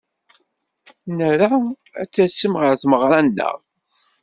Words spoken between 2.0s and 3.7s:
ad d-tasem ɣer tmeɣra-nneɣ.